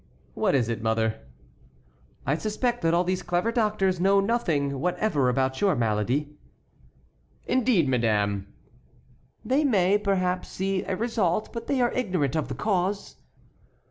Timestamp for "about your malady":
5.29-6.33